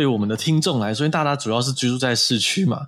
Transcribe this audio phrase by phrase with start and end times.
[0.00, 2.86] 对我们的听众来说，因为大家主要是居住在市区嘛，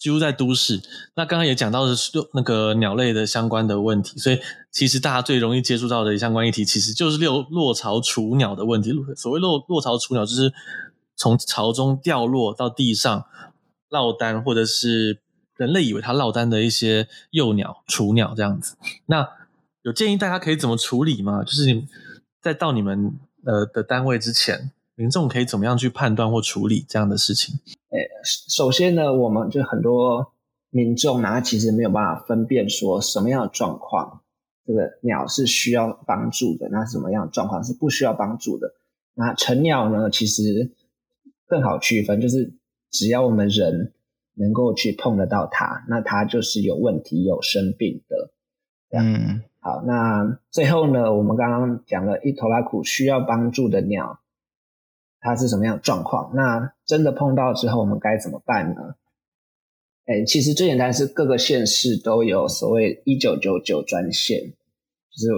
[0.00, 0.82] 居住在都市。
[1.14, 4.40] 那刚刚也讲到的是那个鸟类的相关的问题，所以
[4.72, 8.92] 其实大家最容易接触到的相关议题，其实就是落落巢雏鸟的问题。
[9.14, 10.52] 所谓落落巢雏鸟，就是
[11.14, 13.24] 从巢中掉落到地上
[13.90, 15.20] 落单，或者是
[15.54, 18.74] 人类以为它落单的一些幼鸟、雏鸟这样子。
[19.06, 19.24] 那
[19.82, 21.44] 有建议大家可以怎么处理吗？
[21.44, 21.86] 就是你
[22.42, 24.72] 在到你们呃的单位之前。
[25.00, 27.54] 民众可以怎么样去判断或处理这样的事情？
[27.88, 30.34] 诶，首先呢，我们就很多
[30.68, 34.20] 民众呢，他其实没有办法分辨说什么样的状况，
[34.66, 38.74] 这个鸟是需要帮助的，那什么样的状况是不需要帮助的？
[39.14, 40.70] 那成鸟呢，其实
[41.46, 42.52] 更好区分，就是
[42.90, 43.94] 只要我们人
[44.34, 48.30] 能够去碰得到它，那它就是有问题、有生病的。
[48.90, 54.19] 嗯，好，那最后呢，我们刚刚讲了一头拉苦需要帮助的鸟。
[55.20, 56.32] 它是什么样的状况？
[56.34, 58.94] 那真的碰到之后，我们该怎么办呢？
[60.06, 65.28] 哎，其实最简单是各个县市都有所谓一九九九专线，就是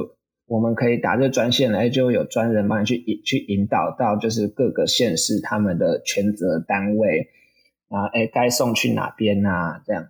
[0.46, 7.28] 我们可以打这个专线来，就有专人帮你去引去引导到，就是各个县市他们的权责单位
[7.88, 9.82] 啊，哎，该送去哪边啊？
[9.84, 10.08] 这样。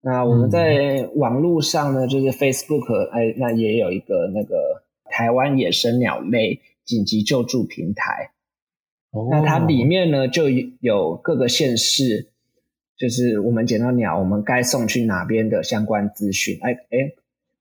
[0.00, 8.30] 那我们在网络上呢，就是 Facebook，哎，那也有一个那个台湾野生鸟类紧急救助平台。
[9.30, 12.28] 那它里面呢，就有各个县市，
[12.96, 16.58] 就是我们捡到鸟，我们该送去哪边的相关资讯。
[16.62, 17.14] 哎哎，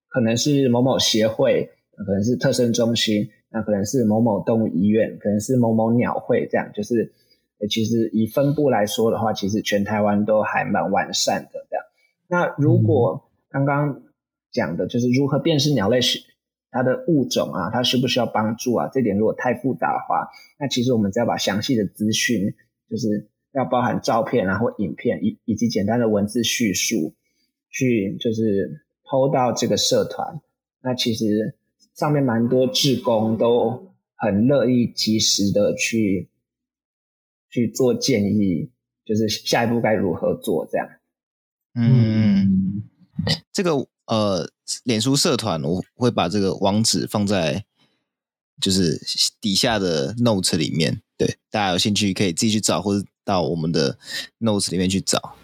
[0.10, 7.14] 可能是某某协会，可能是特生中心，那可能是某某动物医院，可能是某某鸟会，这样就是，
[7.70, 11.86] 其实以分布来说的话，其实全台湾都还蛮完善的这样。
[12.28, 14.02] 那如果刚刚
[14.52, 16.20] 讲的就是如何辨识鸟类是？
[16.70, 18.90] 它的物种啊，它需不需要帮助啊？
[18.94, 20.28] 这点如果太复杂的话，
[20.60, 22.54] 那其实我们只要把详细的资讯，
[22.90, 27.16] 就是要包含照片啊或影片以以及简单的文字叙述，
[27.70, 30.42] 去就是 PO 到这个社团。
[30.82, 31.56] 那其实
[31.96, 36.30] 上面蛮多志工都很乐意及时的去
[37.50, 38.72] 去做建议，
[39.06, 40.88] 就是下一步该如何做这样。
[41.76, 42.84] 嗯，
[43.54, 43.88] 这个。
[44.08, 44.50] 呃，
[44.84, 47.66] 脸书社团我会把这个网址放在
[48.60, 49.00] 就是
[49.40, 53.98] 底下的 notes 里面，对，大家有兴趣可以自己去找，或者到我们的
[54.40, 55.36] notes 里面去找。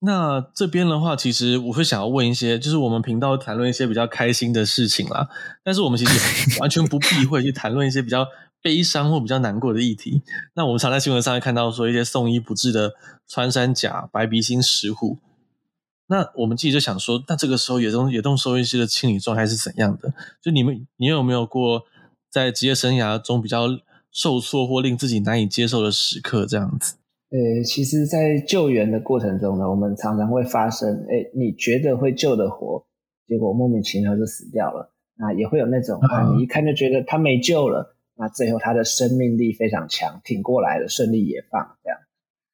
[0.00, 5.28] 那这边的话，其实我会想要问一些，就是我们频道谈论一些比较开心的事情啦，
[5.64, 8.26] 但是我们其实完全不避讳去谈论一些比较
[8.60, 10.22] 悲伤或比较难过的议题。
[10.54, 12.94] 那我们常在新闻上会看到说一些送医不治的
[13.26, 15.18] 穿山甲、白鼻心石虎。
[16.08, 20.14] 那我们自己就想说，那这个时候野动野动收音机的清理状态是怎样的？
[20.40, 21.82] 就你们，你有没有过
[22.30, 23.66] 在职业生涯中比较
[24.12, 26.46] 受挫或令自己难以接受的时刻？
[26.46, 26.94] 这样子？
[27.30, 32.86] 呃，其实，在救援的过程中呢，我们常常会发生，哎，你觉得会救得活，
[33.26, 34.92] 结果莫名其妙就死掉了。
[35.16, 41.98] 那也会有那种啊，你一看就觉得他没救了，那最后他的生命力非常强，挺过来了，顺利也放这样。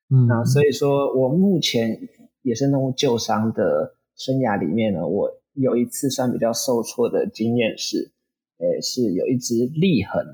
[0.08, 2.08] 嗯，那所以说我目前。
[2.42, 8.10] 野生动物救伤的生涯里面呢，我有一次算比较受挫的经验是，
[8.58, 10.24] 诶，是有一只栗衡，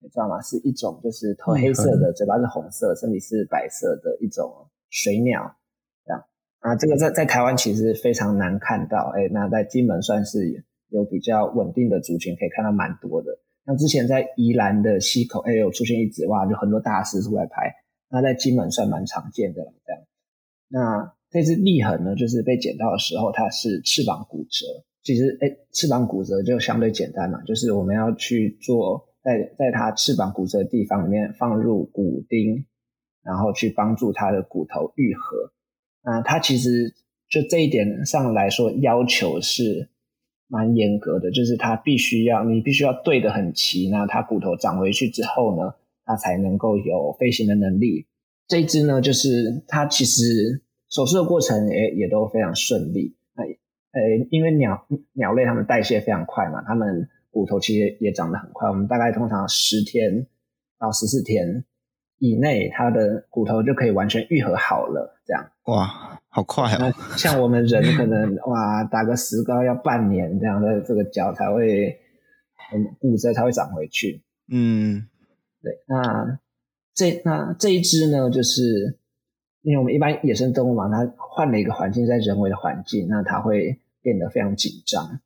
[0.00, 0.40] 你知道吗？
[0.42, 5.56] 是一种就是头黑色的，嘴巴是红色，身体是白色的一种水鸟，
[6.04, 6.24] 这样
[6.60, 13.38] 啊，这个在在台湾其实非常难看到，诶，那在金门算是有比较稳定的族群，可以看到蛮多的。
[13.64, 17.74] 那之前在宜兰的溪口，诶，有出现一只哇，就很多大师出来拍，
[18.08, 20.02] 那在金门算蛮常见的了，这样，
[20.68, 21.13] 那。
[21.34, 24.64] 这只栗衡呢，就是被捡到的时候，它是翅膀骨折。
[25.02, 32.64] 其实，哎，翅膀骨折就相对简单嘛，就是我们要去做，在在它翅膀骨折的地方里面放入骨钉，
[33.24, 35.52] 然后去帮助它的骨头愈合。
[36.04, 36.94] 那它其实
[37.28, 39.88] 就这一点上来说，要求是
[40.46, 48.06] 蛮严格的，就是它必须要，你必须要对得很齐，那它骨头长回去之后呢，它才能够有飞行的能力。
[48.46, 50.62] 这一只呢，就是它其实。
[50.88, 60.26] 手术的过程也也都非常顺利，那呃，因为鸟鸟类它们代谢非常快嘛，它们骨头其实也长得很快，我们大概通常十天
[60.78, 61.64] 到十四天
[62.18, 65.50] 以内，它的骨头就可以完全愈合好了，这样。
[65.64, 66.92] 哇，好快啊！
[67.16, 71.98] 像我们人可能哇打个石膏要半年这样的，这个脚才会
[72.72, 74.22] 嗯骨折才会长回去。
[74.48, 75.08] 嗯，
[75.62, 76.38] 对，那
[76.94, 78.98] 这那这一只呢，就是。
[79.64, 85.18] 因为我们一般野生动物嘛，它换了一个环境，在人为的环境，那它会变得非常紧张。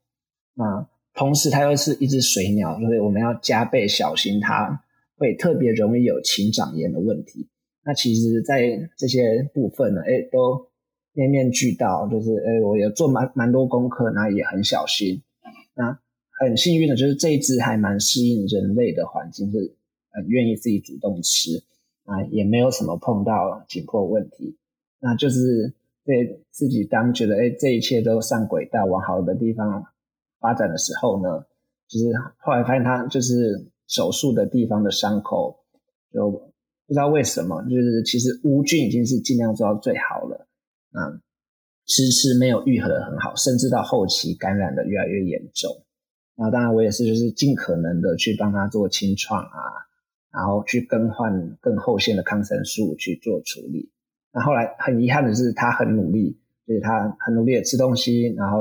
[0.54, 4.80] 那同时，它又是一只水鸟，所以我们要加倍小心它
[5.16, 7.48] 会特别容易有禽长炎的问题。
[7.84, 10.68] 那其实，在这些部分呢，哎，都
[11.14, 15.20] 面面俱到，就是哎，我也做蛮蛮多功课，那也很小心。
[15.74, 15.98] 那
[16.38, 19.74] 很幸运的就是这一只还蛮适应人类的环境，是
[20.12, 21.60] 很愿意自己主动吃
[22.08, 24.56] 啊，也没有什么碰到紧迫问题。
[24.98, 25.72] 那就是
[26.04, 29.84] 对自己当觉得哎，这一切都上轨道，往好的地方
[30.40, 31.44] 发展的时候呢，
[31.86, 32.06] 就是
[32.38, 35.60] 后来发现他就是手术的地方的伤口
[36.12, 36.48] 就。
[36.88, 40.48] 不知道为什么，就是其实无菌已经是尽量做到最好了，
[40.92, 41.20] 啊，
[41.84, 45.70] 迟迟没有愈合的很好，甚至到后期感染的越来越严重。
[46.34, 49.60] 那当然我也是，就是尽可能的去帮他做清创啊，
[50.32, 53.90] 然后去更换更后线的抗生素去做处理。
[54.32, 58.58] 那后来很遗憾的是，他很努力，就是他很努力的吃东西，然后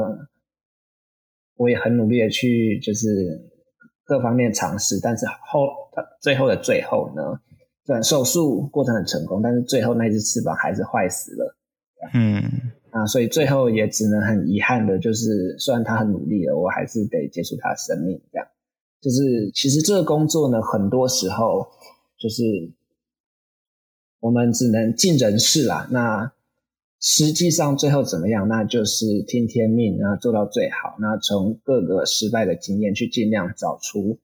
[1.56, 3.08] 我也很努力的去就是
[4.06, 5.68] 各方面尝试，但是后
[6.22, 7.22] 最后的最后呢，
[7.86, 11.58] 虽然手术过程很成功，但是最后那只翅膀还是坏死了。
[12.14, 12.44] 嗯，
[12.92, 18.22] 啊，所以最后也只能很遗憾的，就是虽然他很努力了，我还是得结束他的生命。
[19.02, 21.68] 就是其实这个工作呢，很多时候
[22.18, 22.44] 就是
[24.20, 25.88] 我们只能尽人事啦。
[25.92, 26.32] 那
[27.00, 30.96] 实际上最后怎么样，那就是听天命，然后做到最好。
[31.00, 34.20] 那从各个失败的经验去尽量找出，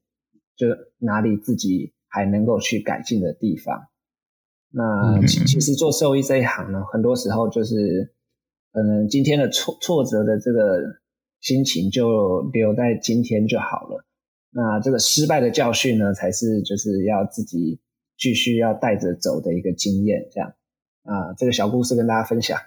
[0.56, 0.68] 就
[1.00, 1.94] 哪里自己。
[2.16, 3.88] 还能够去改进的地方。
[4.70, 8.14] 那其其实做兽医这一行呢，很多时候就是，
[8.72, 11.00] 可能今天的挫挫折的这个
[11.42, 14.06] 心情就留在今天就好了。
[14.54, 17.82] 那这个失败的教训呢，才是就是要自己
[18.18, 20.28] 继续要带着走的一个经验。
[20.32, 20.54] 这样
[21.04, 22.60] 啊，这个小故事跟大家分享。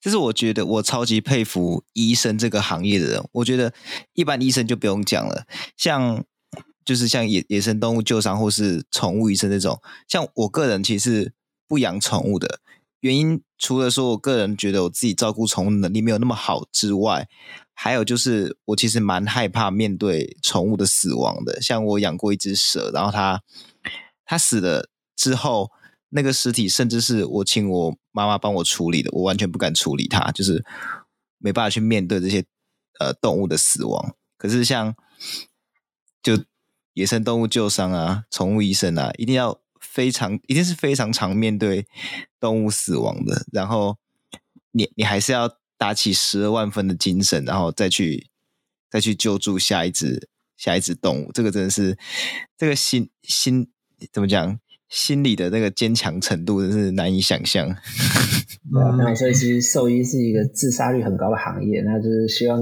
[0.00, 3.22] 这是我觉得我超级佩服医生这个行业的人。
[3.32, 3.72] 我觉得
[4.14, 5.46] 一般医生就不用讲了，
[5.76, 6.24] 像。
[6.82, 11.34] 就是像野野生动物救伤或是宠物医生这种，像我个人其实
[11.68, 12.58] 不养宠物的
[13.00, 17.28] 原因，除了说我个人觉得我自己照顾宠物能力没有那么好之外，
[17.72, 21.60] 还有就是我其实蛮害怕面对宠物的死亡的。
[21.62, 23.42] 像我养过一只蛇，然后它
[24.24, 25.70] 它死了之后，
[26.10, 30.64] 那个尸体甚至是我请我妈妈帮我处理的，我完全不敢处理它，就是
[31.38, 32.44] 没办法去面对这些
[32.98, 34.14] 呃动物的死亡。
[34.36, 34.94] 可是像
[36.22, 36.44] 就
[36.92, 41.86] 野生动物救伤啊，宠物医生啊，一定要非常，一定是非常常面对
[42.40, 43.44] 动物死亡的。
[43.52, 43.96] 然后
[44.72, 48.28] 你你还是要打起十二万分的精神，然后再去
[48.90, 51.30] 再去救助下一只下一只动物。
[51.32, 51.96] 这个真的是
[52.56, 53.68] 这个心心
[54.12, 54.58] 怎么讲？
[54.88, 57.68] 心理的那个坚强程度，真是难以想象。
[57.68, 62.60] 对啊，那所以其实兽医是一个自杀率很高的行业，那就是希望。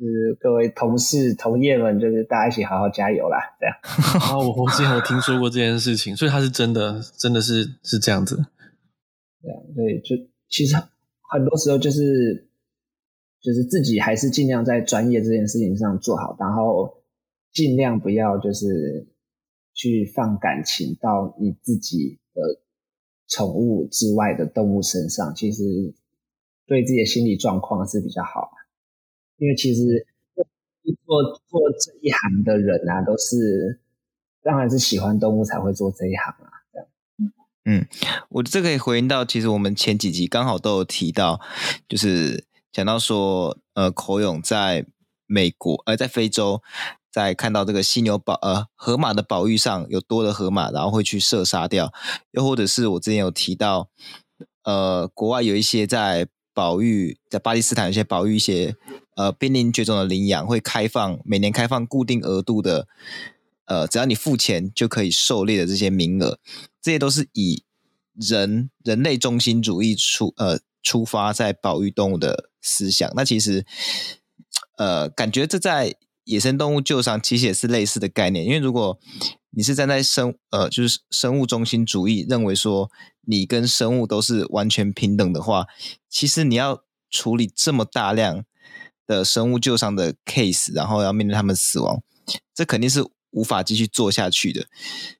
[0.00, 3.36] 就是各位同事同业们，就是大家一起好好加油啦！
[3.58, 3.74] 这样。
[4.22, 8.46] 啊，我我之前有听说过这件事情，所以他是真的，真的是是这样子。
[9.74, 10.16] 对，就
[10.48, 10.76] 其实
[11.30, 12.48] 很多时候就是
[13.40, 17.02] 就是自己还是尽量在专业这件事情上做好，然后
[17.52, 19.06] 尽量不要就是
[19.74, 22.60] 去放感情到你自己的
[23.28, 25.62] 宠物之外的动物身上，其实
[26.66, 28.58] 对自己的心理状况是比较好的。
[29.36, 30.06] 因为其实
[31.04, 33.78] 做做这一行的人啊，都是
[34.42, 36.50] 当然是喜欢动物才会做这一行啊。
[37.70, 37.86] 嗯，
[38.30, 41.38] 我这可以回应到，其实我们前几集刚好都有提到，
[41.86, 44.86] 就是讲到说，呃，口勇在
[45.26, 46.62] 美国，呃，在非洲，
[47.12, 51.92] 在看到这个犀牛保，呃，河马的保育上有多的河马，然后会去射杀掉，
[52.30, 53.90] 又或者是我之前有提到，
[54.64, 58.74] 呃，国外有一些在保育，在巴基斯坦有些保育一些。
[59.18, 62.86] 呃，濒临绝种的领养会开放，每年开放固定额度的，
[63.68, 66.38] 呃，只要你付钱就可以狩猎的这些名额，
[66.82, 67.62] 这些都是以
[68.14, 73.10] 人人类中心主义出呃出发在保育动物的思想。
[73.14, 73.64] 那其实，
[74.76, 75.94] 呃，感觉这在
[76.24, 78.98] 野生动物救伤其实也是类似的概念，因为如果
[79.50, 82.90] 你是站在生呃就是生物中心主义，认为说
[83.26, 85.66] 你跟生物都是完全平等的话，
[86.08, 88.44] 其实你要处理这么大量。
[89.08, 92.02] 的生物救伤的 case，然后要面对他们死亡，
[92.54, 94.66] 这肯定是无法继续做下去的。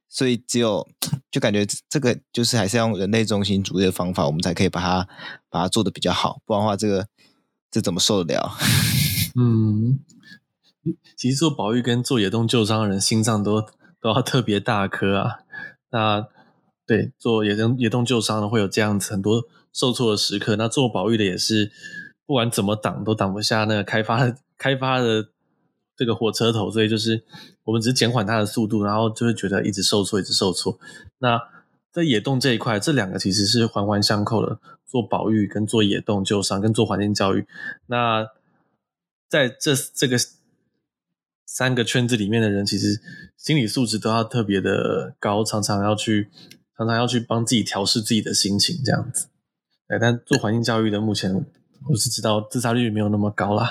[0.08, 0.88] 所以只有
[1.30, 5.08] 就感觉这个就是还是要用人类中心主义的方法，我们才可以把它
[5.50, 6.40] 把它做得比较好。
[6.44, 7.06] 不然的话，这个
[7.70, 8.56] 这怎么受得了？
[9.38, 10.00] 嗯，
[11.16, 13.60] 其实做保育跟做野动救伤的人心脏都
[14.00, 15.40] 都要特别大颗啊。
[15.90, 16.26] 那
[16.86, 21.70] 对做野动野动救伤的会有这样子很多受挫的时刻，那做保育的也是。
[22.26, 25.30] 不管怎么挡都挡不下那个开发的开发的
[25.98, 27.24] 这个火车头，所以就是
[27.64, 30.78] 我们只是减缓它的速度，然后就会觉得一直受挫，一直受挫。
[31.18, 31.38] 那
[31.90, 37.44] 在野动这一块，这两个其实是环环相扣的，做保育跟做野动救伤跟做环境教育。
[37.86, 38.28] 那
[39.28, 40.16] 在这这个
[41.44, 43.00] 三个圈子里面的人，其实
[43.36, 46.28] 心理素质都要特别的高，常常要去
[46.76, 49.26] 常常要去帮自己调试自己的心情，这样子。
[49.88, 51.44] 对，但做环境教育的，目前
[51.86, 53.70] 我是知道自杀率没有那么高啦。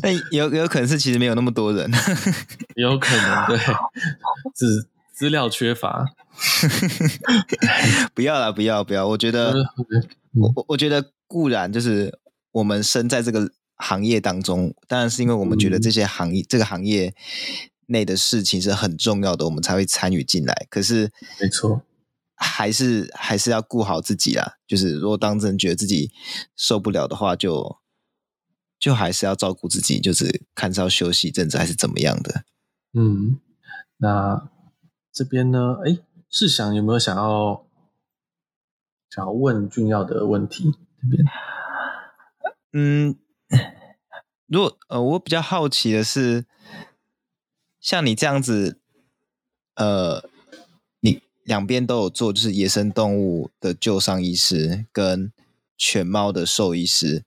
[0.00, 1.90] 但 有有可能是其实没有那么多人，
[2.76, 3.58] 有可能对，
[4.54, 6.06] 资资料缺乏。
[8.14, 9.06] 不要了，不要不要！
[9.06, 9.52] 我觉得，
[10.34, 12.18] 我我我觉得固然就是
[12.52, 17.14] 我们身在这个行业当中，当然是因为我们觉得这些行业、嗯、这个行业
[17.86, 20.66] 内的事情是很重要的，我们才会参与进来。
[20.70, 21.10] 可是，
[21.40, 21.82] 没错，
[22.42, 24.58] 还是还是要顾好自己啦。
[24.66, 26.10] 就是如果当真觉得自己
[26.56, 27.78] 受不了的话，就
[28.78, 32.44] 就还是要照顾自己，就是看是要休息一阵子还是怎么样的。
[32.92, 33.40] 嗯，
[33.98, 34.48] 那。
[35.14, 35.98] 这边呢，哎，
[36.30, 37.66] 世祥有没有想要
[39.10, 40.72] 想要问俊耀的问题？
[40.72, 41.22] 这边，
[42.72, 43.18] 嗯，
[44.46, 46.46] 如果呃，我比较好奇的是，
[47.78, 48.80] 像你这样子，
[49.74, 50.31] 呃，你
[51.44, 55.32] 两边都有做，就是野生动物的救伤医师跟
[55.76, 57.24] 犬猫的兽医师。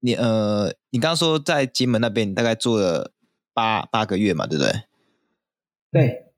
[0.00, 3.12] 你呃，你刚刚说在金门那边，你大概做了
[3.54, 4.82] 八八个月嘛，对不对？
[5.92, 6.32] 对。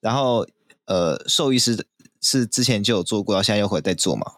[0.00, 0.46] 然后，
[0.84, 1.86] 呃，兽医师
[2.20, 4.34] 是之前就有做过，现在又回来再做嘛？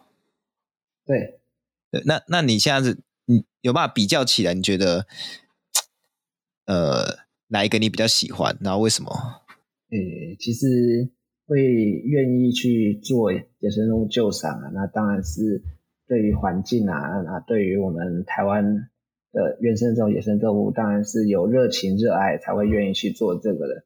[1.05, 1.39] 对，
[1.91, 4.53] 对，那那你现在是，你有办法比较起来？
[4.53, 5.05] 你觉得，
[6.65, 8.57] 呃，哪一个你比较喜欢？
[8.61, 9.11] 然后为什么？
[9.91, 11.11] 呃，其实
[11.47, 15.61] 会愿意去做野生动物救赏啊，那当然是
[16.07, 18.63] 对于环境啊，那对于我们台湾
[19.31, 23.83] 的原生这种野生动物，当然是有热情热爱才会愿意去做这个的。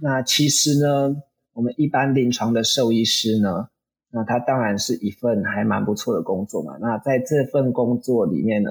[0.00, 1.16] 那其实呢，
[1.52, 3.68] 我们一般临床的兽医师呢，
[4.10, 6.78] 那他当然是一份还蛮不错的工作嘛。
[6.80, 8.70] 那在这份工作里面呢，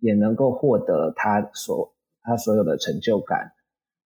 [0.00, 3.52] 也能够获得他所他所有的成就感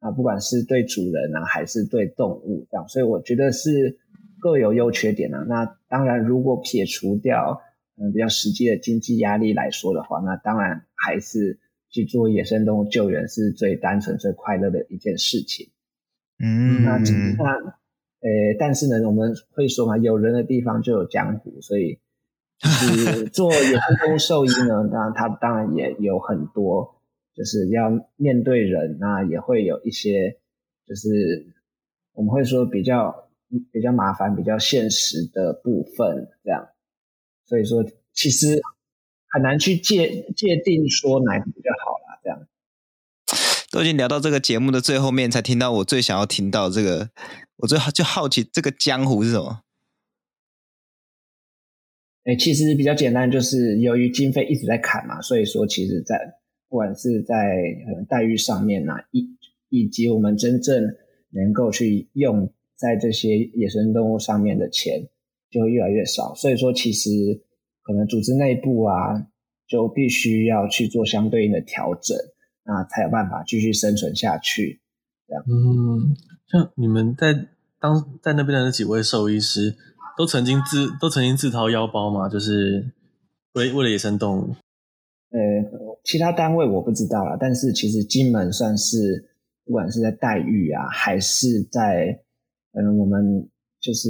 [0.00, 2.88] 啊，不管是对主人啊，还是对动物这样。
[2.88, 3.98] 所以我觉得是
[4.40, 5.44] 各有优缺点啊。
[5.48, 7.60] 那当然，如果撇除掉
[7.96, 11.58] 嗯比较实际的经济压力来说的话，那当然还是
[11.90, 15.68] 去做野生动物救援是最单纯、最快乐的一件事情。
[16.38, 17.52] 嗯，那那，
[18.22, 21.98] 呃，但是呢，我们会说嘛，有人的地方就有江湖，所以
[22.58, 26.99] 就是 做野生动物兽医呢，当然他当然也有很多，
[27.34, 30.38] 就是要面对人，那也会有一些，
[30.86, 31.46] 就是
[32.12, 33.30] 我们会说比较
[33.72, 36.68] 比较麻烦、比较现实的部分，这样，
[37.46, 38.60] 所以说其实
[39.28, 42.46] 很难去界界定说哪个比较好啦，这样。
[43.72, 47.10] 都已经聊到这个节目的最后面，才听到我最想要听到这个，
[47.58, 49.62] 我最好就好奇这个江湖是什么？
[52.24, 56.39] 哎，其实比较简单，就是由于经费一直在砍嘛，所以说其实在
[56.70, 57.36] 不管是在
[58.08, 59.36] 待遇上面呐，以
[59.68, 60.82] 以及我们真正
[61.30, 65.06] 能够去用在这些野生动物上面的钱，
[65.50, 66.32] 就会越来越少。
[66.34, 67.10] 所以说，其实
[67.82, 69.26] 可能组织内部啊，
[69.66, 72.16] 就必须要去做相对应的调整。
[72.62, 74.80] 那才有办法继续生存下去，
[75.26, 75.42] 这样。
[75.48, 76.14] 嗯，
[76.46, 77.48] 像你们在
[77.80, 79.74] 当在那边的那几位兽医师，
[80.16, 82.28] 都曾经自都曾经自掏腰包嘛？
[82.28, 82.92] 就是
[83.54, 84.54] 为为了野生动物。
[85.30, 85.38] 呃，
[86.04, 89.30] 其他单位我不知道啦，但是其实金门算是
[89.64, 92.20] 不管是在待遇啊，还是在
[92.72, 93.48] 嗯我们
[93.80, 94.08] 就是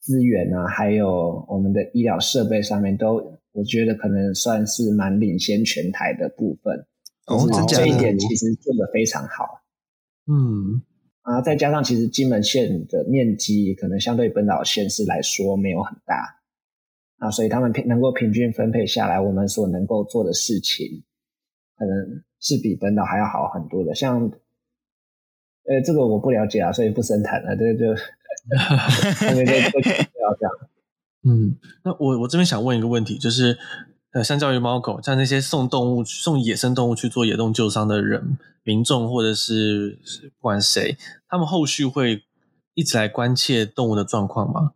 [0.00, 3.16] 资源啊，还有我们的医疗设备上面，都
[3.52, 6.86] 我觉得可能算是蛮领先全台的部分。
[7.26, 9.62] 哦，这一点其实做的非常好。
[10.26, 10.82] 嗯，
[11.22, 16.36] 啊，再加上其实金门县的面积可能相对本岛县市来说没有很大，
[17.24, 21.02] 啊，所以他们平能够平均分配下来，我们所能够做的事情，
[21.78, 23.94] 可能是比本岛还要好很多的。
[23.94, 24.30] 像，
[25.64, 27.56] 呃，这个我不了解啊，所以不深谈了。
[27.56, 27.86] 这个就，
[29.30, 29.78] 因为这个不
[30.20, 30.52] 要这样。
[31.26, 33.58] 嗯，那我我这边想问一个问题，就是。
[34.14, 39.98] 呃，相较于猫狗，像那些送动物、送野生动物去做野动救伤的人、民众，或者是
[40.38, 40.96] 不管谁，
[41.28, 42.22] 他们后续会
[42.74, 44.74] 一直来关切动物的状况吗？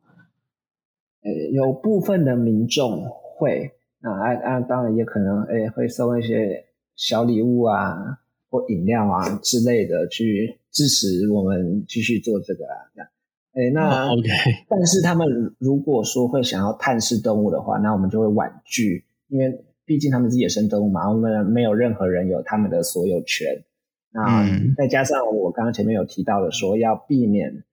[1.23, 3.71] 呃，有部分的民众会，
[4.03, 6.65] 啊啊啊，当然也可能，诶，会送一些
[6.97, 8.19] 小礼物啊，
[8.51, 13.09] 或饮料啊之类的，去支持我们继续做这个啊，这样。
[13.55, 14.29] 诶，那、oh, OK，
[14.69, 15.27] 但是他们
[15.59, 19.05] 如果说会想要探视动物的话，那我们就会婉拒。
[19.29, 23.65] 因为毕竟他们是野生动物嘛，我们没有任何人有他们的所有权。
[24.11, 24.47] 那
[24.77, 27.65] 再加上我刚刚前面有提到的说，要避免，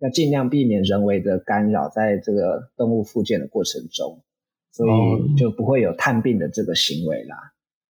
[0.00, 4.20] 要尽量避免人为的干扰，在这个动物复健的过程中，
[4.72, 7.36] 所以就不会有探病的这个行为啦。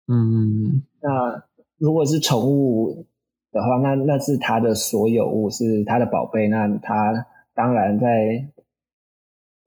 [0.07, 1.43] 嗯，那
[1.77, 3.05] 如果是宠物
[3.51, 8.47] 的话，那那是它的所有物，是它的宝贝，那它当然在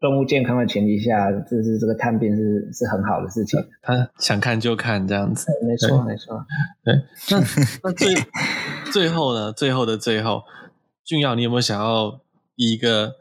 [0.00, 3.60] 动物健康的前提下，就是这个探病是是很好的事情。
[3.82, 6.42] 它想看就看这样子，没错没错。
[6.82, 6.94] 对，
[7.30, 7.38] 那
[7.82, 8.14] 那最
[8.92, 9.52] 最后呢？
[9.52, 10.42] 最后的最后，
[11.04, 12.20] 俊耀，你有没有想要
[12.56, 13.16] 以一个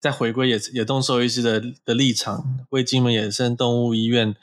[0.00, 4.34] 在回归野野动兽医师的的立场，为金门野生动物医院，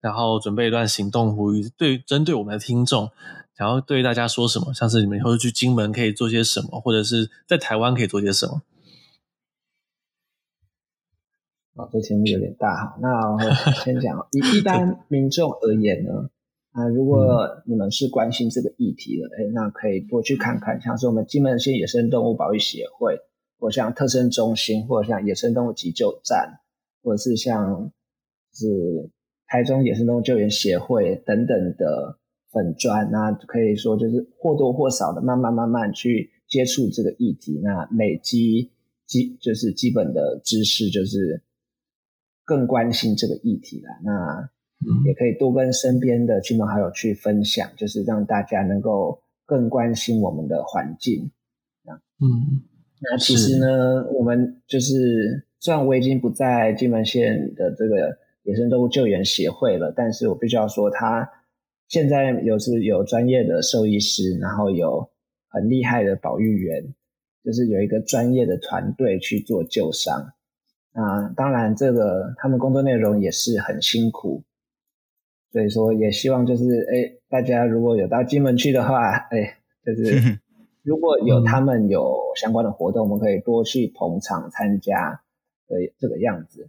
[0.00, 3.10] 然后准备一段行动呼吁，对针对我们的听众，
[3.56, 4.74] 想要对大家说什么？
[4.74, 8.62] 像是你们以后去金门可以做些什么，或者是在台湾可以做些什么？
[11.74, 12.98] 哦，这题目有点大哈。
[13.00, 13.38] 那我
[13.84, 16.28] 先讲，以一般民众而言呢，
[16.78, 23.18] 啊，如果你们是关心这个议题的，哎，那可以多去看看，像是我们金门县野生动物保育协会，
[23.58, 26.60] 或像特生中心，或者像野生动物急救站，
[27.02, 27.90] 或者是像
[28.54, 29.10] 是
[29.48, 32.18] 台中野生动物救援协会等等的
[32.52, 38.70] 粉砖，那可以说就是或多或少的慢慢慢慢去接触这个议题，那累积
[39.06, 41.42] 基就是基本的知识，就是。
[42.48, 44.48] 更关心这个议题了，那
[45.06, 51.30] 也可以多跟身边的亲朋好友去分享，就是让大家能够更关心我们的环境。
[52.20, 52.62] 嗯，
[53.00, 61.28] 那其实呢，我们就是虽然我已经不在金门县的这个野生动物救援协会了，但是我必须要说，他
[61.88, 65.08] 现在有是有专业的兽医师，然后有
[65.48, 66.94] 很厉害的保育员，
[67.44, 70.32] 就是有一个专业的团队去做救伤。
[70.92, 74.42] 啊，当然，这个他们工作内容也是很辛苦，
[75.50, 80.38] 所以说也希望就是，哎，大家如果有到金门去的话，哎，就是
[80.82, 85.20] 如果有他们有相关的活动，我们可以多去捧场参加
[85.68, 86.68] 的这个样子。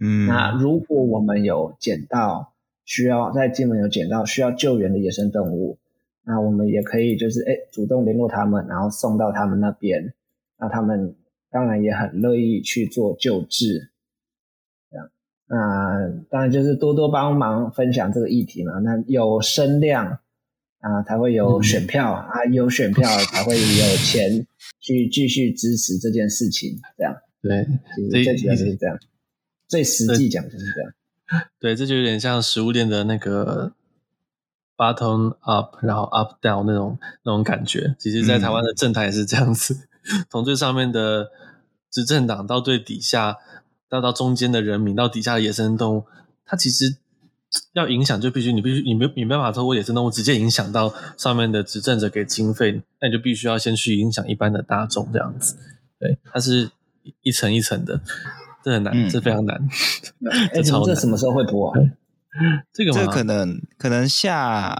[0.00, 2.52] 嗯，那如果我们有捡到
[2.84, 5.78] 需要在金门有捡到需要救援的野生动物，
[6.24, 10.14] 那我们也可以就是，哎，主动联络他们，然后送到他们那边，
[10.58, 11.14] 那他们。
[11.50, 13.92] 当然也很乐意去做救治，
[15.46, 18.78] 那当然就是多多帮忙分享这个议题嘛。
[18.78, 20.18] 那有声量
[20.80, 24.46] 啊，才会有选票、嗯、啊，有选票 才会有钱
[24.80, 26.80] 去继续支持这件事情。
[26.96, 27.66] 这样，对，
[28.10, 28.98] 最主要就是这样，
[29.68, 30.92] 最实际讲就是这样。
[31.60, 33.72] 对，这就有点像食物链的那个
[34.76, 37.94] bottom up，然后 up down 那种那种感觉。
[37.98, 39.88] 其实，在台湾的政坛也是这样子，
[40.30, 41.30] 从、嗯、最上面的。
[41.94, 43.36] 执政党到最底下，
[43.94, 46.04] 到到中间的人民，到底下的野生动物，
[46.44, 46.96] 它其实
[47.74, 55.56] 要影响，就必须你必须你没你没办法透过野生动物直接影响到上面的执政者给经费，那你就必须要先去影响一般的大众这样子。
[56.00, 56.70] 对，它是
[57.22, 58.00] 一层一层的，
[58.64, 59.56] 这很难，嗯、这非常难。
[60.52, 61.80] 哎，这这什么时候会播啊？
[62.74, 63.00] 这个吗？
[63.00, 64.76] 这可能可能下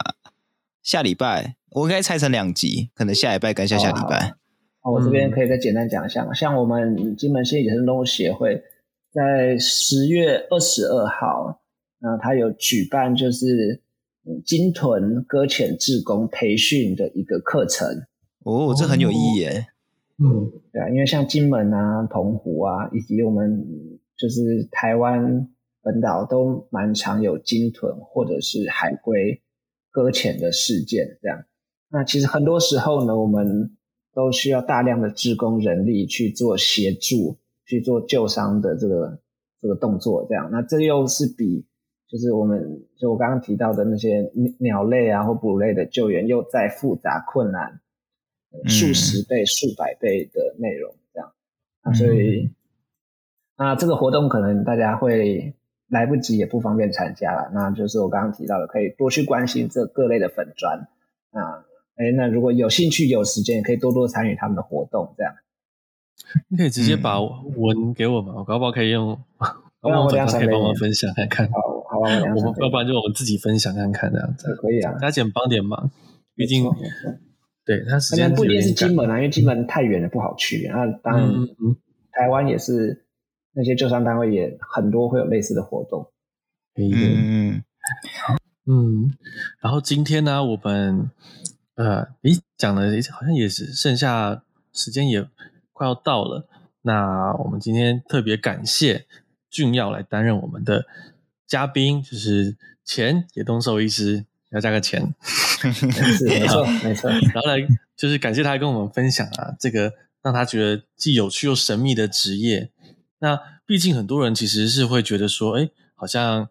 [0.83, 4.35] 下礼拜，我应该拆成两集，可能下礼拜跟下下礼拜。
[4.83, 8.63] 我这边可以再简单讲一下嘛，像我们金门县野生动物协会
[9.15, 11.63] 在十月二十二号，
[12.01, 13.81] 那他有举办就是
[14.45, 17.87] 金豚搁浅志工培训的一个课程。
[18.45, 19.67] 哦，这很有意义耶。
[20.19, 23.65] 嗯，对啊，因为像金门啊、澎湖啊，以及我们
[24.17, 25.49] 就是台湾
[25.81, 29.41] 本岛都蛮常有鲸豚或者是海龟
[29.93, 31.45] 搁浅的事件，这样。
[31.89, 33.77] 那其实很多时候呢，我们
[34.13, 39.19] 都需要大量的志工人力去做协助，去做救伤的这个
[39.61, 41.65] 这个动作，这样，那这又是比
[42.09, 47.81] 就是我们就我刚刚提到的那些鸟类啊或哺乳类的救援又再复杂困难
[48.67, 51.33] 数十倍、数百倍的内容，这样，
[51.85, 52.51] 那所以
[53.57, 55.55] 那这个活动可能大家会
[55.89, 60.89] 来不及，也不方便参加了，那就是我刚刚提到的，可以多去关心这各类的粉砖。
[61.31, 61.65] 啊。
[61.97, 65.33] 哎，那如果有兴趣、有时间，也可以多多参与他们的活动，这样。
[66.49, 69.19] 你可以直接把文给我们，我、嗯、搞不好可以用，
[69.81, 71.49] 搞不好可以帮忙分享看看。
[71.51, 74.55] 好，好吧，我们要不然就我们自己分享看看这样子。
[74.57, 75.91] 可以啊，加减帮点忙，
[76.35, 76.65] 毕竟
[77.65, 80.69] 对他时间不一定是金门啊，因为金门太远了，不好去。
[80.69, 81.77] 那当然，嗯嗯、
[82.13, 83.05] 台湾也是
[83.53, 86.11] 那些救伤单位也很多会有类似的活动。
[86.77, 87.63] 嗯嗯，
[88.67, 89.11] 嗯，
[89.61, 91.11] 然后今天呢，我们。
[91.77, 95.27] 呃，诶，讲了，好像也是剩下时间也
[95.75, 96.49] 快要到了。
[96.87, 99.05] 那我们今天特别感谢
[99.51, 100.87] 俊耀来担任我们的
[101.47, 107.11] 嘉宾，就是前野东兽医师，要加个钱， 是没错没错。
[107.11, 107.57] 然后来
[107.97, 112.71] 就是感谢他跟我们分享啊，这个让他觉得既有趣又神秘的职业。
[113.19, 116.49] 那毕竟很多人其实是会觉得说，哎，好像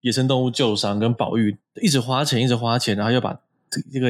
[0.00, 3.40] 野生动物救伤跟保育一直花钱，一直花钱，然后又把
[3.90, 4.08] 这个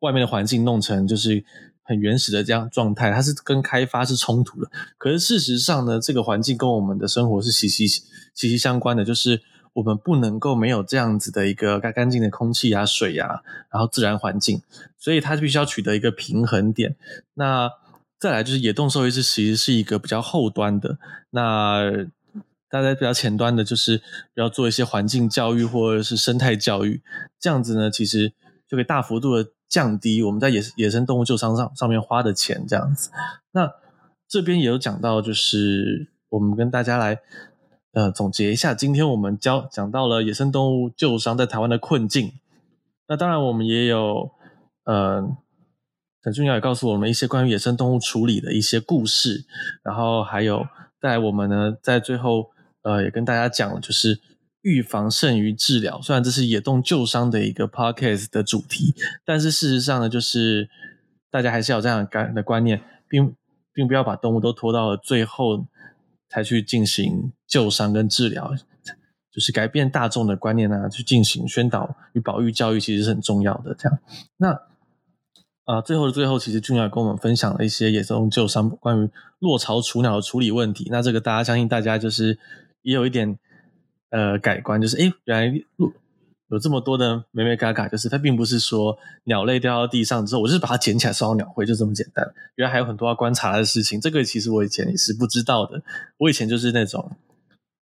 [0.00, 1.44] 外面的环境弄成就是。
[1.86, 4.68] 很原始的这样状态，它是跟开发是冲突的。
[4.98, 8.02] 可是事实上呢，这个环境跟我们的生活是息息息
[8.34, 9.40] 息相关的，就是
[9.74, 14.60] 我们不能够没有这样子的一个干干净的空气啊、水啊，然后自然环境，
[14.98, 16.96] 所以它必须要取得一个平衡点。
[17.34, 17.70] 那
[18.18, 20.98] 再来就是野动兽医师其实是一个比较后端的，
[21.30, 22.06] 那
[22.68, 24.02] 大家比较前端的就是
[24.34, 27.00] 要做一些环境教育或者是生态教育，
[27.38, 28.32] 这样子呢，其实
[28.68, 29.50] 就可以大幅度的。
[29.68, 33.10] 降低我们在野野生动物救伤上上面花的钱，这样子。
[33.52, 33.72] 那
[34.28, 37.18] 这边也有讲到，就是我们跟大家来
[37.92, 42.32] 呃总结一下，今天我们教讲到了野生动物救伤在台湾的困境。
[43.08, 44.30] 那当然，我们也有
[44.84, 45.22] 呃
[46.22, 49.44] 陈俊尧也告诉我们一些关于野生动物处理的一些故事，
[49.82, 50.66] 然后还有
[51.00, 52.50] 在我们呢在最后
[52.82, 54.20] 呃也跟大家讲，就是。
[54.66, 58.92] 预防胜于治疗，虽然这是野动救伤的一个 podcast 的主题，
[59.24, 60.68] 但是事实上呢，就是
[61.30, 63.32] 大家还是要有这样感的观念，并
[63.72, 65.64] 并不要把动物都拖到了最后
[66.28, 68.52] 才去进行救伤跟治疗，
[69.32, 73.72] 就是改变大众的观念啊，去进行宣导与保育教育，其实是很重要的。
[73.72, 73.96] 这样，
[74.38, 74.60] 那
[75.66, 80.88] 啊、最后的最后，其实俊尧跟我们分享了一些野动救伤关于落巢雏鸟的处理问题。
[80.90, 82.36] 那这个大家相信大家就是
[82.82, 83.38] 也有一点。
[84.10, 85.92] 呃，改观就是，诶，原来有
[86.48, 92.24] 有这么多的眉眉嘎嘎，就是它并不是说鸟类掉到地上之后，我就是把它捡起来送到鸟会，就这么简单。
[92.54, 95.82] 原来还有很多要观察的事情，这个其实我以前也是不知道的。
[96.18, 97.10] 我以前就是那种，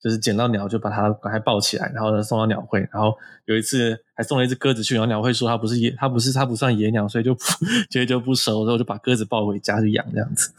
[0.02, 2.80] 就是捡到鸟就把它还抱起来，然后呢送到鸟会。
[2.92, 7.42] 然后有一次还送了一只鸽子去，然后鸟会说它不是野，它不是它不算野鸟，所以就不
[7.92, 10.52] 所以就不收，然后就把鸽子抱回家去养这样子。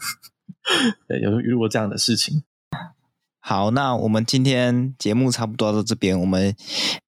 [1.05, 2.43] 对，有遇过这样的事情。
[3.49, 6.19] 好，那我们今天节目差不多到这边。
[6.19, 6.55] 我们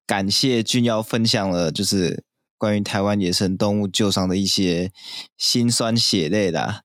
[0.04, 2.24] 感谢俊耀分享了，就是
[2.58, 4.90] 关于台湾野生动物救伤的一些
[5.38, 6.82] 辛酸血泪的。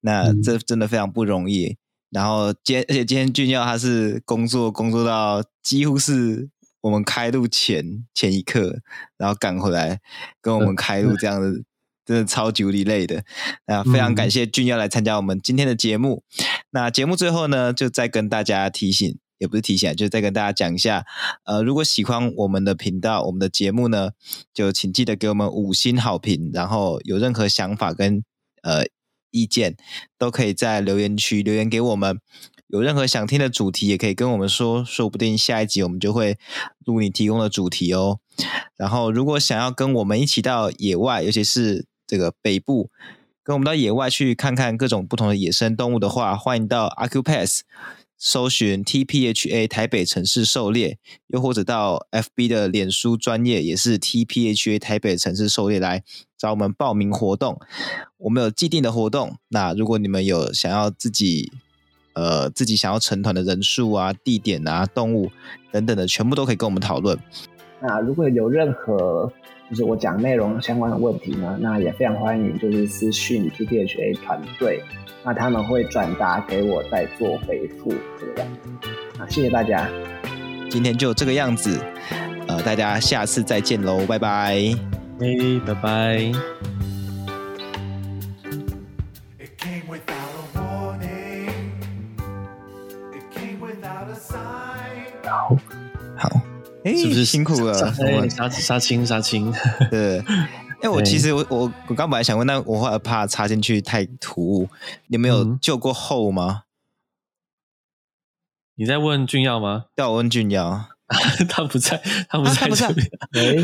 [0.00, 1.66] 那这真的非常不容易。
[1.66, 1.76] 嗯、
[2.10, 8.80] 然后今而且今天俊耀他是工作工作到几乎是我们开路前前一刻，
[9.16, 10.00] 然后赶回来
[10.40, 11.62] 跟我们开路这样的。
[12.06, 13.24] 真的超级无敌累的，
[13.66, 16.22] 那非常感谢俊耀来参加我们今天的节目。
[16.38, 21.04] 嗯、那节目最后呢，就再跟大家提醒，也不是提醒，就再跟大家讲一下，
[21.44, 24.12] 呃，如果喜欢我们的频道、我们的节目呢，
[24.54, 26.50] 就请记得给我们五星好评。
[26.54, 28.22] 然后有任何想法跟
[28.62, 28.84] 呃
[29.32, 29.76] 意见，
[30.16, 32.20] 都可以在留言区留言给我们。
[32.68, 36.36] 有任何想听的主题，也可以跟我们说，说不定下一集我们就会
[36.84, 38.18] 录你提供的主题哦。
[38.76, 42.90] 然后，如果想要跟我们一起到野外，尤其是这个北部，
[43.42, 47.60] 跟我们到野外去看看各种不同的野生动物的话，欢迎到 Accupass
[48.18, 56.02] 搜寻 TPHA 台北城市狩猎，又或者到 FB 的脸书专业也是 TPHA 台北城市狩猎来
[56.38, 57.60] 找我们报名活动。
[58.16, 61.52] 我们有既定的活动，那如果你们有想要自己
[62.14, 65.30] 呃自己想要成团的人数啊、地点啊、动物
[65.70, 67.18] 等等的，全部都可以跟我们讨论。
[67.82, 69.30] 那如果有任何
[69.68, 74.82] 就是我讲内容相关的问题呢，那也非常欢迎，就是私讯 T D H A 团队，
[75.24, 78.88] 那他们会转达给我再做回复这个样子。
[79.18, 79.88] 好，谢谢大家，
[80.70, 81.80] 今天就这个样子，
[82.46, 84.54] 呃，大家下次再见喽，拜拜，
[85.18, 86.75] 嘿，拜拜。
[96.94, 97.72] 是不是辛苦了？
[98.28, 99.52] 杀杀青杀青，
[99.90, 100.22] 对。
[100.82, 104.68] 哎，我其实我我我刚本来想问，但我后来怕插进去太突兀。
[105.06, 106.64] 你们有救过后吗？
[108.74, 109.86] 你在问俊耀吗？
[109.96, 110.84] 要我问俊耀，
[111.48, 111.96] 他不在，
[112.28, 113.08] 他不在这边。
[113.32, 113.56] 哎，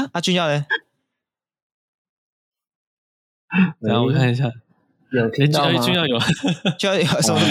[0.00, 0.64] 啊，阿俊耀嘞？
[3.80, 4.44] 然后我看一下，
[5.10, 5.80] 有听到吗？
[5.84, 6.16] 俊耀有，
[6.78, 7.50] 俊耀有什么鬼？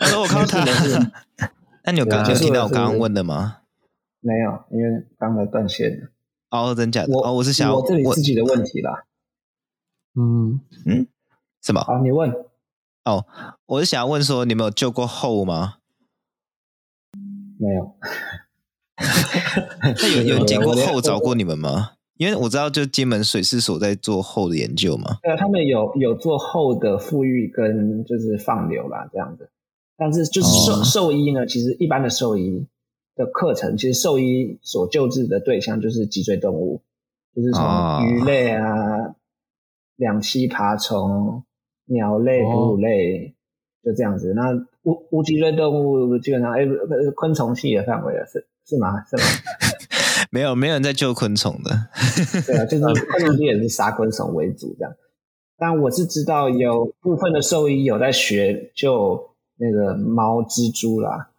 [0.00, 1.12] 我说我看到他了。
[1.84, 3.57] 那你有刚刚听到我刚刚问的吗？
[4.20, 6.08] 没有，因为刚才断线了。
[6.50, 7.12] 哦，真假的？
[7.12, 9.04] 我哦，我是想我这里自己的问题啦。
[10.14, 11.06] 嗯嗯，
[11.62, 11.80] 什么？
[11.82, 12.32] 好，你问。
[13.04, 13.26] 哦，
[13.66, 15.76] 我是想要问说，你们有救过后吗？
[17.58, 17.94] 没有。
[20.00, 21.92] 那有有 人捡过后找过你们吗？
[22.16, 25.18] 因为我知道，就金门水师所在做后的研究嘛。
[25.22, 29.50] 对，他们有有做后的富裕跟就是放流啦，这样子。
[29.96, 32.66] 但是就是兽兽医呢，其实一般的兽医。
[33.18, 36.80] 的课程，其实兽医所救治的对象就是脊椎动物，
[37.34, 39.14] 就是从鱼类啊、哦、
[39.96, 41.42] 两栖爬虫、
[41.86, 43.34] 鸟类、哺乳类，
[43.82, 44.32] 哦、就这样子。
[44.36, 44.52] 那
[44.84, 46.64] 无无脊椎动物基本上，哎，
[47.16, 49.04] 昆虫系的范围了，是是吗？
[49.04, 49.22] 是吗？
[50.30, 51.70] 没有，没有人在救昆虫的。
[52.46, 54.94] 对啊，就是 昆虫系也是杀昆虫为主这样。
[55.56, 61.30] 但我是知道有部分的兽医有在学救那个猫、蜘蛛啦。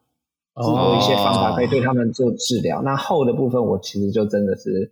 [0.67, 2.77] 有一些方法可以对他们做治疗。
[2.77, 2.85] Oh.
[2.85, 4.91] 那后的部分，我其实就真的是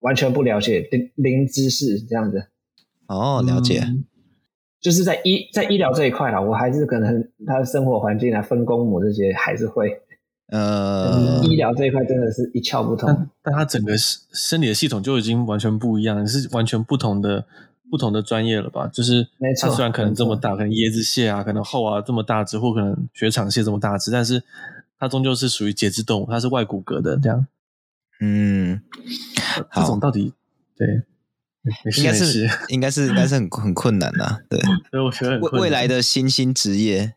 [0.00, 2.48] 完全不了解，零零知识这样子。
[3.06, 3.82] 哦，oh, 了解。
[4.80, 9.90] 就是在医在医疗这一块啦，我还是可能他的生活环境啊、分公母这些还是会。
[10.52, 13.08] 呃，uh, 医疗这一块真的是一窍不通。
[13.08, 17.44] 但，但他整个生理的系统就已经完全不一样，是完全不同的
[17.90, 18.86] 不同的专业了吧？
[18.86, 19.26] 就是，
[19.60, 24.42] 它虽然可能这么大，可能椰子蟹啊，可能后啊这么大只，或可能雪场蟹这么大只，但是。
[24.98, 27.46] 它终究是属于节肢动物，它是外骨骼的这样。
[28.20, 28.82] 嗯，
[29.72, 30.34] 这种到底
[30.76, 30.86] 对，
[31.96, 34.60] 应该是应该是应该是很很困难的， 对。
[34.90, 37.14] 所以我觉得未未来的新兴职业，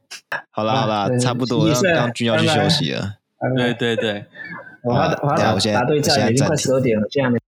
[0.52, 3.16] 好啦好啦，差不多，刚君要去休息了。
[3.58, 4.26] 对对对，
[4.84, 7.41] 我我我要打对战，已经快十二点了，现在没。